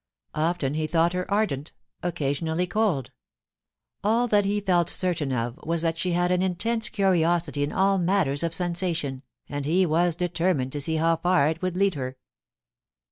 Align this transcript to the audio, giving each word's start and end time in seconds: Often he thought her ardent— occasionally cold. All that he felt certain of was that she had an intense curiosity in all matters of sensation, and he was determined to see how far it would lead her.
Often 0.33 0.73
he 0.73 0.87
thought 0.87 1.13
her 1.13 1.29
ardent— 1.29 1.73
occasionally 2.01 2.65
cold. 2.65 3.11
All 4.03 4.27
that 4.29 4.45
he 4.45 4.59
felt 4.59 4.89
certain 4.89 5.31
of 5.31 5.59
was 5.61 5.83
that 5.83 5.99
she 5.99 6.13
had 6.13 6.31
an 6.31 6.41
intense 6.41 6.89
curiosity 6.89 7.61
in 7.61 7.71
all 7.71 7.99
matters 7.99 8.41
of 8.41 8.51
sensation, 8.55 9.21
and 9.47 9.63
he 9.67 9.85
was 9.85 10.15
determined 10.15 10.71
to 10.71 10.81
see 10.81 10.95
how 10.95 11.17
far 11.17 11.49
it 11.49 11.61
would 11.61 11.77
lead 11.77 11.93
her. 11.93 12.17